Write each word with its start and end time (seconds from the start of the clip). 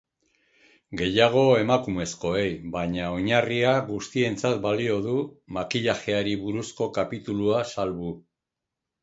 Gehiago 1.01 1.41
emakumezkoei, 1.63 2.47
baina 2.77 3.09
oinarria 3.17 3.75
guztientzat 3.91 4.57
balio 4.65 4.97
du, 5.05 5.15
makillajeari 5.59 6.35
buruzko 6.47 6.91
kapitulua 6.99 7.63
salbu. 7.77 8.11